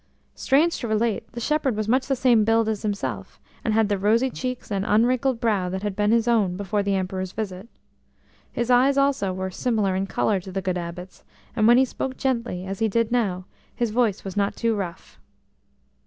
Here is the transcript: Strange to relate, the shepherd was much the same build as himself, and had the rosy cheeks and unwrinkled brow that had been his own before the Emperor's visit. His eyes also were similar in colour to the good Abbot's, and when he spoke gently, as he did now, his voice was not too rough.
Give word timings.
Strange 0.33 0.79
to 0.79 0.87
relate, 0.87 1.31
the 1.33 1.39
shepherd 1.39 1.75
was 1.75 1.87
much 1.87 2.07
the 2.07 2.15
same 2.15 2.43
build 2.43 2.67
as 2.67 2.81
himself, 2.81 3.39
and 3.63 3.75
had 3.75 3.87
the 3.87 3.99
rosy 3.99 4.31
cheeks 4.31 4.71
and 4.71 4.83
unwrinkled 4.83 5.39
brow 5.39 5.69
that 5.69 5.83
had 5.83 5.95
been 5.95 6.09
his 6.09 6.27
own 6.27 6.57
before 6.57 6.81
the 6.81 6.95
Emperor's 6.95 7.33
visit. 7.33 7.67
His 8.51 8.71
eyes 8.71 8.97
also 8.97 9.31
were 9.31 9.51
similar 9.51 9.95
in 9.95 10.07
colour 10.07 10.39
to 10.39 10.51
the 10.51 10.59
good 10.59 10.75
Abbot's, 10.79 11.23
and 11.55 11.67
when 11.67 11.77
he 11.77 11.85
spoke 11.85 12.17
gently, 12.17 12.65
as 12.65 12.79
he 12.79 12.87
did 12.87 13.11
now, 13.11 13.45
his 13.75 13.91
voice 13.91 14.23
was 14.23 14.35
not 14.35 14.55
too 14.55 14.75
rough. 14.75 15.19